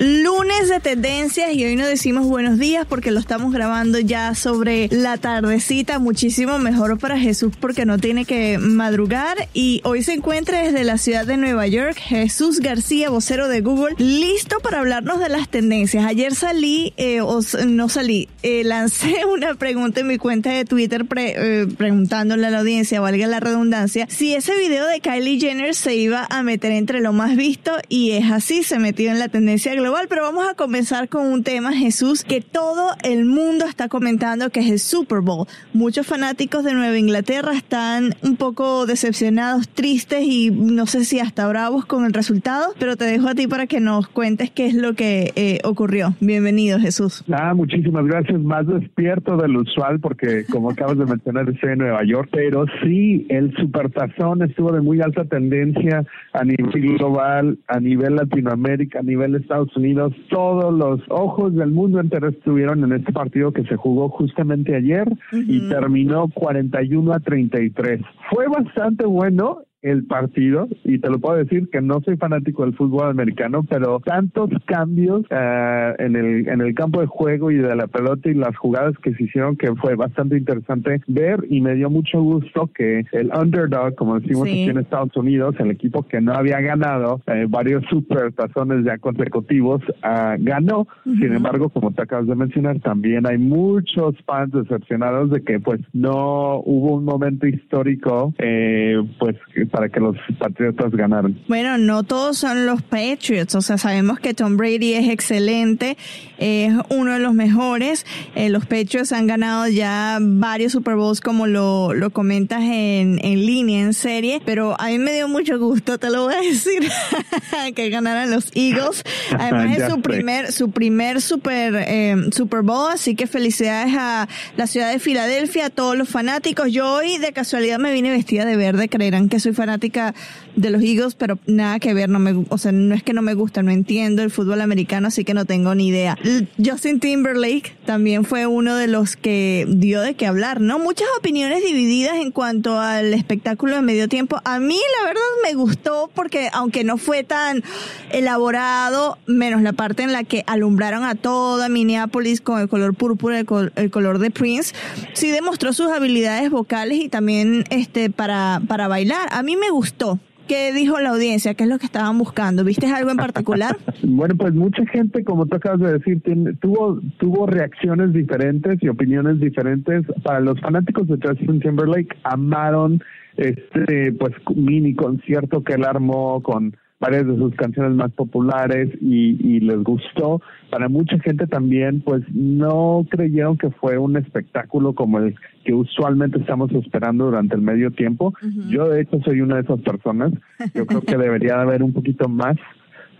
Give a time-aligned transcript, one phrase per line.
[0.00, 4.88] Lu De tendencias y hoy no decimos buenos días porque lo estamos grabando ya sobre
[4.90, 10.60] la tardecita, muchísimo mejor para Jesús porque no tiene que madrugar y hoy se encuentra
[10.60, 15.28] desde la ciudad de Nueva York Jesús García, vocero de Google, listo para hablarnos de
[15.28, 16.04] las tendencias.
[16.04, 21.06] Ayer salí, eh, o no salí, eh, lancé una pregunta en mi cuenta de Twitter
[21.16, 25.94] eh, preguntándole a la audiencia, valga la redundancia, si ese video de Kylie Jenner se
[25.94, 29.72] iba a meter entre lo más visto y es así, se metió en la tendencia
[29.76, 34.48] global pero vamos a comenzar con un tema, Jesús, que todo el mundo está comentando,
[34.48, 35.46] que es el Super Bowl.
[35.74, 41.46] Muchos fanáticos de Nueva Inglaterra están un poco decepcionados, tristes y no sé si hasta
[41.48, 44.74] bravos con el resultado, pero te dejo a ti para que nos cuentes qué es
[44.74, 46.14] lo que eh, ocurrió.
[46.20, 47.24] Bienvenido, Jesús.
[47.30, 48.40] Ah, muchísimas gracias.
[48.40, 53.26] Más despierto del usual porque, como acabas de mencionar, estoy en Nueva York, pero sí,
[53.28, 59.34] el supertazón estuvo de muy alta tendencia a nivel global, a nivel Latinoamérica, a nivel
[59.34, 64.08] Estados Unidos, todos los ojos del mundo entero estuvieron en este partido que se jugó
[64.08, 68.02] justamente ayer y terminó 41 a 33.
[68.30, 72.74] Fue bastante bueno el partido y te lo puedo decir que no soy fanático del
[72.74, 77.76] fútbol americano, pero tantos cambios uh, en el en el campo de juego y de
[77.76, 81.74] la pelota y las jugadas que se hicieron que fue bastante interesante ver y me
[81.74, 86.20] dio mucho gusto que el underdog, como decimos aquí en Estados Unidos, el equipo que
[86.20, 90.86] no había ganado eh, varios super tazones ya consecutivos, uh, ganó.
[91.04, 95.80] Sin embargo, como te acabas de mencionar, también hay muchos fans decepcionados de que pues
[95.92, 99.36] no hubo un momento histórico eh, pues
[99.68, 101.38] para que los Patriotas ganaran.
[101.48, 105.96] Bueno, no todos son los Patriots, o sea, sabemos que Tom Brady es excelente,
[106.38, 108.06] es uno de los mejores.
[108.34, 113.46] Eh, los Patriots han ganado ya varios Super Bowls, como lo, lo comentas en, en
[113.46, 116.88] línea, en serie, pero a mí me dio mucho gusto, te lo voy a decir,
[117.74, 119.02] que ganaran los Eagles.
[119.38, 124.66] Además es su primer, su primer Super, eh, Super Bowl, así que felicidades a la
[124.66, 126.72] ciudad de Filadelfia, a todos los fanáticos.
[126.72, 130.14] Yo hoy de casualidad me vine vestida de verde, creerán que soy fanática
[130.58, 133.22] de los Eagles, pero nada que ver, no me, o sea, no es que no
[133.22, 136.18] me gusta, no entiendo el fútbol americano, así que no tengo ni idea.
[136.62, 140.78] Justin Timberlake también fue uno de los que dio de qué hablar, ¿no?
[140.78, 144.40] Muchas opiniones divididas en cuanto al espectáculo de medio tiempo.
[144.44, 147.62] A mí la verdad me gustó porque aunque no fue tan
[148.10, 153.38] elaborado, menos la parte en la que alumbraron a toda Minneapolis con el color púrpura,
[153.38, 153.46] el,
[153.76, 154.74] el color de Prince,
[155.12, 159.28] sí demostró sus habilidades vocales y también este para, para bailar.
[159.30, 160.18] A mí me gustó.
[160.48, 161.52] ¿Qué dijo la audiencia?
[161.52, 162.64] ¿Qué es lo que estaban buscando?
[162.64, 163.76] ¿Viste algo en particular?
[164.02, 166.22] bueno, pues mucha gente, como tú acabas de decir,
[166.60, 170.06] tuvo tuvo reacciones diferentes y opiniones diferentes.
[170.24, 173.02] Para los fanáticos de Justin Timberlake, amaron
[173.36, 179.36] este pues mini concierto que él armó con varias de sus canciones más populares y,
[179.40, 180.40] y, les gustó.
[180.70, 186.38] Para mucha gente también, pues no creyeron que fue un espectáculo como el que usualmente
[186.38, 188.34] estamos esperando durante el medio tiempo.
[188.68, 190.32] Yo de hecho soy una de esas personas.
[190.74, 192.56] Yo creo que debería haber un poquito más.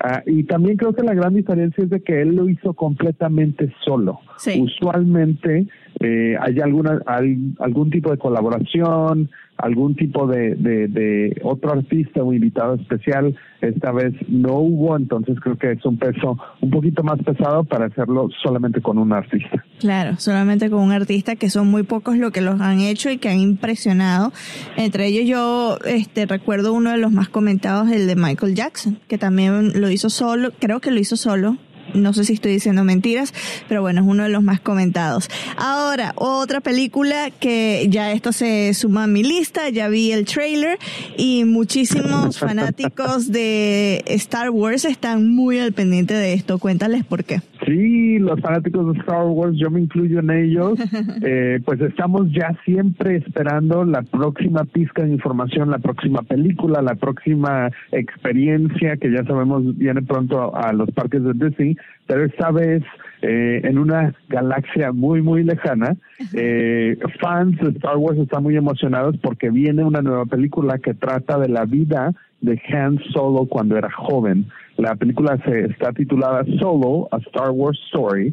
[0.05, 3.73] Uh, y también creo que la gran diferencia es de que él lo hizo completamente
[3.85, 4.21] solo.
[4.61, 5.67] Usualmente
[6.01, 12.33] eh, hay alguna hay algún tipo de colaboración, algún tipo de, de, otro artista o
[12.33, 13.37] invitado especial.
[13.61, 17.87] Esta vez no hubo, entonces creo que es un peso un poquito más pesado para
[17.87, 19.65] hacerlo solamente con un artista.
[19.79, 23.19] Claro, solamente con un artista que son muy pocos los que los han hecho y
[23.19, 24.33] que han impresionado.
[24.77, 29.19] Entre ellos yo este recuerdo uno de los más comentados, el de Michael Jackson, que
[29.19, 31.59] también lo hizo solo, creo que lo hizo solo
[31.95, 33.33] no sé si estoy diciendo mentiras,
[33.69, 35.29] pero bueno, es uno de los más comentados.
[35.57, 40.79] Ahora, otra película que ya esto se suma a mi lista, ya vi el trailer
[41.17, 46.59] y muchísimos fanáticos de Star Wars están muy al pendiente de esto.
[46.59, 47.41] Cuéntales por qué.
[47.69, 50.79] Sí, los fanáticos de Star Wars, yo me incluyo en ellos,
[51.23, 56.95] eh, pues estamos ya siempre esperando la próxima pizca de información, la próxima película, la
[56.95, 61.77] próxima experiencia que ya sabemos viene pronto a, los parques de Disney,
[62.07, 62.83] pero esta vez
[63.21, 65.95] eh, en una galaxia muy, muy lejana.
[66.33, 71.39] Eh, fans de Star Wars están muy emocionados porque viene una nueva película que trata
[71.39, 74.47] de la vida de Han Solo cuando era joven.
[74.79, 78.33] La película se está titulada Solo, A Star Wars Story,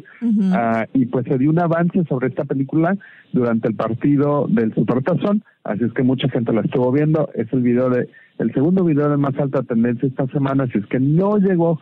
[0.52, 2.96] ah, y pues se dio un avance sobre esta película
[3.32, 7.30] durante el partido del Supertazón, así es que mucha gente la estuvo viendo.
[7.34, 8.08] Es el video de
[8.38, 11.80] el segundo video de más alta tendencia esta semana, así es que no llegó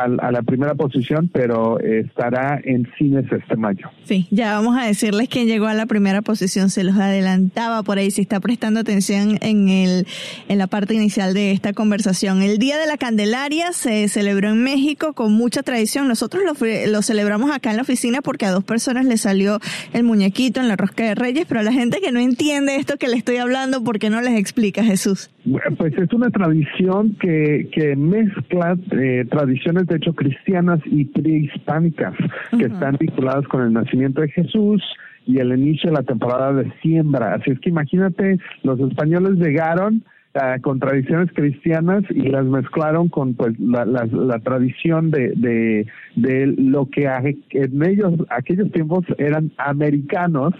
[0.00, 3.88] a, la primera posición, pero estará en cines este mayo.
[4.04, 7.98] Sí, ya vamos a decirles quién llegó a la primera posición, se los adelantaba por
[7.98, 10.06] ahí, si está prestando atención en, el,
[10.48, 12.42] en la parte inicial de esta conversación.
[12.42, 16.08] El Día de la Candelaria se celebró en México con mucha tradición.
[16.08, 16.54] Nosotros lo,
[16.90, 19.60] lo celebramos acá en la oficina porque a dos personas les salió
[19.92, 22.96] el muñequito en la rosca de Reyes, pero a la gente que no entiende esto
[22.96, 25.30] que le estoy hablando, ¿por qué no les explica Jesús?
[25.76, 32.14] Pues es una tradición que, que mezcla eh, tradiciones de hecho cristianas y prehispánicas
[32.50, 34.82] que están vinculadas con el nacimiento de Jesús
[35.26, 37.34] y el inicio de la temporada de siembra.
[37.34, 40.04] Así es que imagínate, los españoles llegaron
[40.34, 45.86] uh, con tradiciones cristianas y las mezclaron con pues la, la, tradición de, de,
[46.16, 47.06] de, lo que
[47.50, 50.54] en ellos aquellos tiempos eran americanos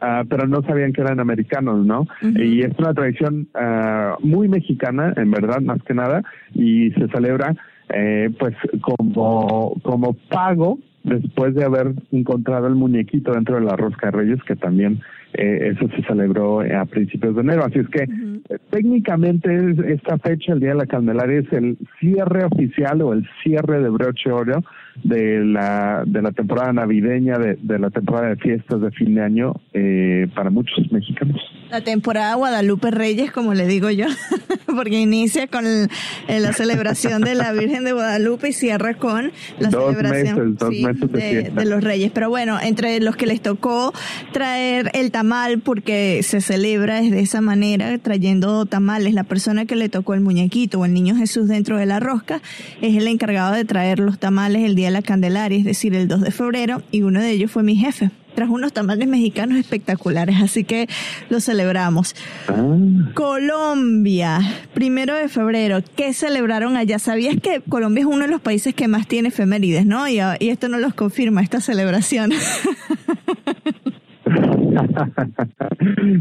[0.00, 5.12] ah, pero no sabían que eran americanos no y es una tradición uh, muy mexicana
[5.16, 6.22] en verdad más que nada
[6.54, 7.54] y se celebra
[7.92, 14.10] eh, pues como como pago después de haber encontrado el muñequito dentro de la rosca
[14.10, 15.00] de Reyes, que también
[15.32, 17.64] eh, eso se celebró a principios de enero.
[17.64, 22.44] Así es que eh, técnicamente esta fecha, el Día de la Candelaria, es el cierre
[22.44, 24.62] oficial o el cierre de broche oro
[25.04, 29.22] de la, de la temporada navideña, de, de la temporada de fiestas de fin de
[29.22, 31.40] año eh, para muchos mexicanos.
[31.70, 34.06] La temporada Guadalupe Reyes, como le digo yo,
[34.66, 35.64] porque inicia con
[36.28, 41.84] la celebración de la Virgen de Guadalupe y cierra con la celebración de, de, los
[41.84, 42.10] Reyes.
[42.12, 43.92] Pero bueno, entre los que les tocó
[44.32, 49.88] traer el tamal, porque se celebra de esa manera, trayendo tamales, la persona que le
[49.88, 52.42] tocó el muñequito o el niño Jesús dentro de la rosca,
[52.80, 56.08] es el encargado de traer los tamales el día de la Candelaria, es decir, el
[56.08, 58.10] 2 de febrero, y uno de ellos fue mi jefe
[58.40, 60.88] trajo unos tamales mexicanos espectaculares, así que
[61.28, 62.14] lo celebramos.
[62.48, 63.10] Ah.
[63.12, 64.40] Colombia,
[64.72, 66.98] primero de febrero, ¿qué celebraron allá?
[66.98, 70.08] ¿Sabías que Colombia es uno de los países que más tiene efemérides, no?
[70.08, 72.30] Y, y esto no los confirma, esta celebración.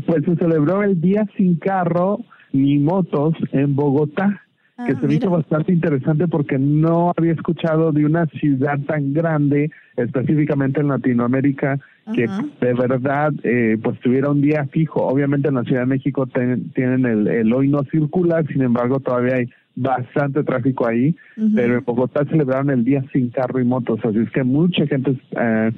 [0.06, 2.19] pues se celebró el Día Sin Carro
[2.51, 4.44] ni Motos en Bogotá
[4.85, 9.13] que ah, se me hizo bastante interesante porque no había escuchado de una ciudad tan
[9.13, 11.79] grande, específicamente en Latinoamérica,
[12.13, 12.27] que
[12.61, 15.05] de verdad eh, pues tuviera un día fijo.
[15.05, 19.35] Obviamente en la Ciudad de México tienen el, el hoy no circula, sin embargo todavía
[19.35, 21.15] hay bastante tráfico ahí,
[21.55, 25.17] pero en Bogotá celebraron el día sin carro y motos, así es que mucha gente
[25.39, 25.71] eh,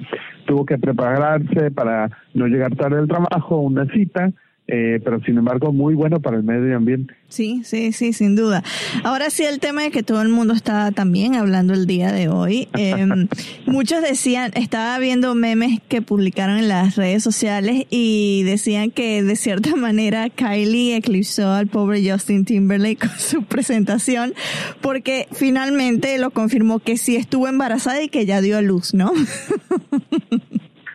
[0.45, 4.31] tuvo que prepararse para no llegar tarde al trabajo, una cita,
[4.73, 7.13] eh, pero sin embargo muy bueno para el medio ambiente.
[7.27, 8.63] Sí, sí, sí, sin duda.
[9.03, 12.29] Ahora sí, el tema de que todo el mundo está también hablando el día de
[12.29, 12.69] hoy.
[12.73, 13.27] Em,
[13.65, 19.35] muchos decían, estaba viendo memes que publicaron en las redes sociales y decían que de
[19.35, 24.33] cierta manera Kylie eclipsó al pobre Justin Timberlake con su presentación
[24.79, 29.11] porque finalmente lo confirmó que sí estuvo embarazada y que ya dio a luz, ¿no?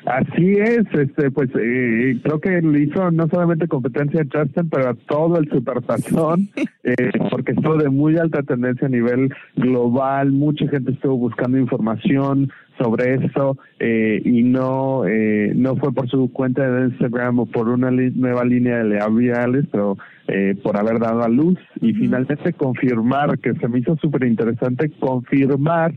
[0.06, 4.90] Así es, este, pues eh, creo que le hizo no solamente competencia a Justin, pero
[4.90, 6.48] a todo el supertazón,
[6.84, 12.52] eh, porque estuvo de muy alta tendencia a nivel global, mucha gente estuvo buscando información
[12.78, 17.68] sobre esto eh, y no eh, no fue por su cuenta de Instagram o por
[17.68, 19.96] una nueva línea de labiales, pero
[20.28, 24.90] eh, por haber dado a luz y finalmente confirmar, que se me hizo súper interesante,
[25.00, 25.92] confirmar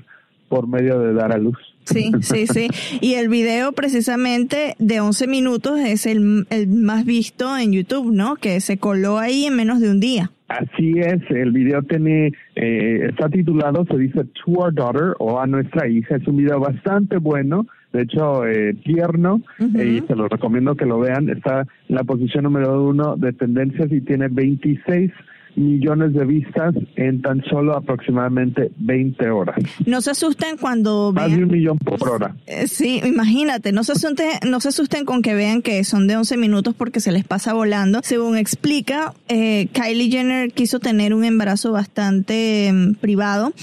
[0.49, 1.57] por medio de dar a luz.
[1.85, 2.67] Sí, sí, sí.
[3.01, 8.35] Y el video precisamente de 11 minutos es el, el más visto en YouTube, ¿no?
[8.35, 10.31] Que se coló ahí en menos de un día.
[10.49, 15.45] Así es, el video tiene, eh, está titulado, se dice To Our Daughter o a
[15.45, 16.15] nuestra hija.
[16.15, 20.99] Es un video bastante bueno, de hecho eh, tierno, y se lo recomiendo que lo
[20.99, 21.29] vean.
[21.29, 25.11] Está en la posición número uno de tendencias y tiene 26
[25.59, 29.57] millones de vistas en tan solo aproximadamente 20 horas.
[29.85, 32.35] No se asusten cuando Más de un millón por hora.
[32.47, 36.15] Eh, sí, imagínate, no se, asusten, no se asusten con que vean que son de
[36.15, 37.99] 11 minutos porque se les pasa volando.
[38.03, 43.53] Según explica, eh, Kylie Jenner quiso tener un embarazo bastante mm, privado,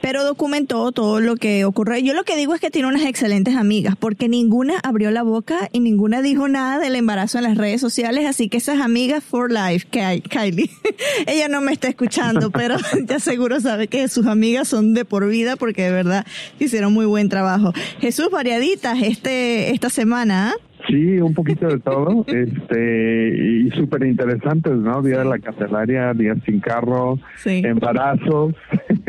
[0.00, 1.98] pero documentó todo lo que ocurrió.
[1.98, 5.68] Yo lo que digo es que tiene unas excelentes amigas porque ninguna abrió la boca
[5.72, 9.50] y ninguna dijo nada del embarazo en las redes sociales, así que esas amigas for
[9.50, 10.70] life, Kylie.
[11.26, 15.28] Ella no me está escuchando, pero ya seguro sabe que sus amigas son de por
[15.28, 16.26] vida porque de verdad
[16.58, 17.72] hicieron muy buen trabajo.
[18.00, 20.54] Jesús, variaditas este, esta semana, ¿ah?
[20.88, 25.00] Sí, un poquito de todo, este, y súper interesantes, ¿no?
[25.02, 28.54] Día de la Candelaria, Día sin carro, embarazos.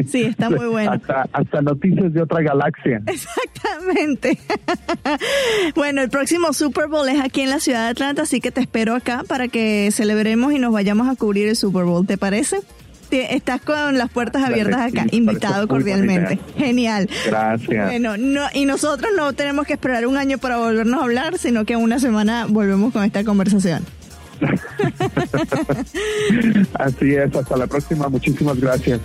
[0.05, 0.91] Sí, está muy bueno.
[0.91, 3.01] hasta, hasta noticias de otra galaxia.
[3.73, 4.37] Exactamente.
[5.75, 8.61] bueno, el próximo Super Bowl es aquí en la ciudad de Atlanta, así que te
[8.61, 12.59] espero acá para que celebremos y nos vayamos a cubrir el Super Bowl, ¿te parece?
[13.11, 16.39] estás con las puertas abiertas acá, invitado cordialmente.
[16.57, 17.07] Genial.
[17.27, 17.85] Gracias.
[17.85, 21.63] Bueno, no, y nosotros no tenemos que esperar un año para volvernos a hablar, sino
[21.63, 23.85] que una semana volvemos con esta conversación.
[26.73, 28.99] Así es, hasta la próxima, muchísimas gracias.